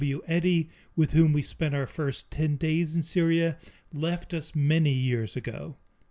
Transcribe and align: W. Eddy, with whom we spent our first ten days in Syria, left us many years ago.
W. 0.01 0.23
Eddy, 0.25 0.67
with 0.95 1.11
whom 1.11 1.31
we 1.31 1.43
spent 1.43 1.75
our 1.75 1.85
first 1.85 2.31
ten 2.31 2.55
days 2.55 2.95
in 2.95 3.03
Syria, 3.03 3.59
left 3.93 4.33
us 4.33 4.55
many 4.55 4.91
years 4.93 5.35
ago. 5.35 5.77